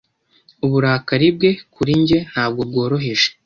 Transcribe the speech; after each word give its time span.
Uburakari 0.65 1.27
bwe 1.35 1.51
kuri 1.73 1.91
njye 2.01 2.17
ntabwo 2.31 2.61
bworoheje. 2.69 3.29